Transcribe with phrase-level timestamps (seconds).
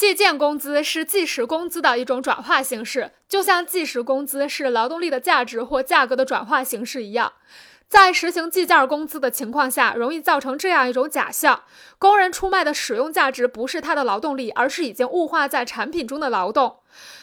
[0.00, 7.34] 计件工资是计时工资的一种转化形式，就像计时工资是劳动力的价值或价格的转化形式一样。
[7.86, 11.64] 在实行计件工资的情况下，容易造成这样一种假象：
[11.98, 16.78] 工人出卖的使用价值不是他的劳动力，而是已经物化在产品中的劳动，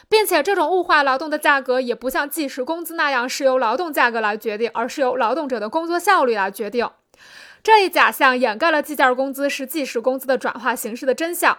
[0.08, 6.88] 并且这种物化劳动的价格也不像计时工资那样是由劳动价格来决定，而是由劳动者的工作效率来决定。
[7.64, 11.58] 这一假象掩盖了计件工资是计时工资的转化形式的真相。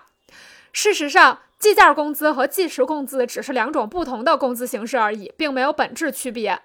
[0.73, 6.61] 事实上，计件工资和计时工资只是两种不同的工资形式而已，并没有本质区别。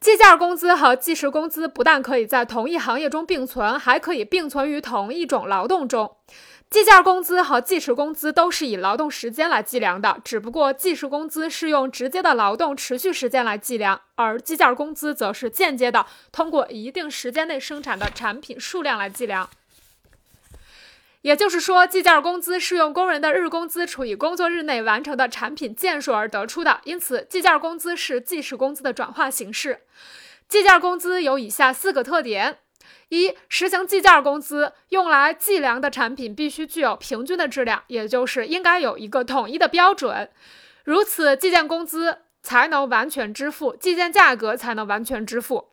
[0.00, 6.16] 计件工资和计时工资不但可以在同一行业中并存，还可以并存于同一种劳动中。
[6.70, 19.48] 计件工资和计时工资都是以劳动时间来计量的，只不过计时工资是用直接的劳动持续时间来计量，而计件工资则是间接的，通过一定时间内生产的产品数量来计量。
[21.22, 29.80] 也就是说，计件工资是用工人的日工资除以工作日内完成的产品件数而得出的，因此计件工资是计时工资的转化形式。
[30.48, 32.58] 计件工资有以下四个特点：
[33.08, 40.30] 一、实行计件工资用来计量的产品必须具有平均的质量，也就是应该有一个统一的标准，
[40.84, 45.70] 如此计件工资才能完全支付，计件价格才能完全支付。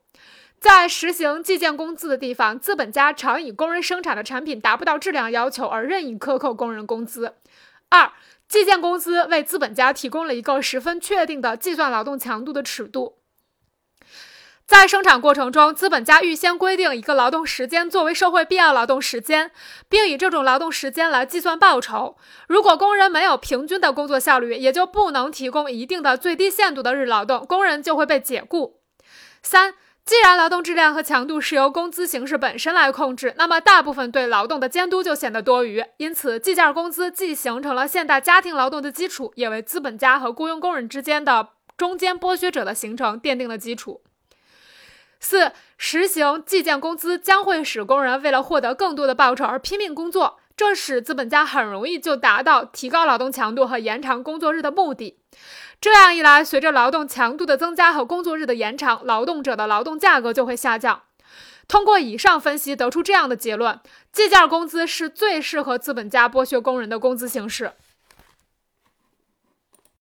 [0.65, 7.35] 在实行计件工资的地方，资本家常以工人生产的产品达不到质量要求而任意克扣工人工资。
[7.89, 8.11] 二、
[8.49, 13.19] 计件工资为资本家提供了一个十分确定的计算劳动强度的尺度。
[14.65, 19.51] 在生产过程中，资本家预先规定一个劳动时间作为社会必要劳动时间，
[19.87, 22.17] 并以这种劳动时间来计算报酬。
[22.47, 28.79] 如果工人没有平均的工作效率，也就不能提供一定的最低限度的日劳动，工人就会被解雇。
[29.43, 29.75] 三。
[30.05, 35.83] 既然劳动质量和强度是由工资形式本身来控制，那么大部分对劳动的监督就显得多余。
[35.97, 44.03] 因此，计件工资既形成了现代家庭劳动的基础，也为资本家和雇佣工人之间的中间剥削者的形成奠定了基础。
[45.19, 55.17] 四、实行计件工资将会使工人为了获得更多的报酬而拼命工作，这使资本家很容易就达到提高劳动强度和延长工作日的目的。
[55.81, 61.03] 这样一来，随着劳动强度的增加和工作日的延长，劳动者的劳动价格就会下降。
[61.67, 63.79] 通过以上分析，得出这样的结论：
[64.11, 67.73] 计件工资是最适合资本家剥削工人的工资形式。